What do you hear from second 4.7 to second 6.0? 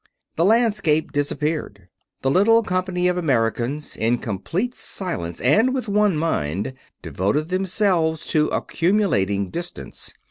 silence and with